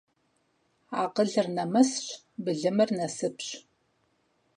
[1.01, 2.05] Акъылыр нэмысщ,
[2.43, 3.47] былымыр насыпщ.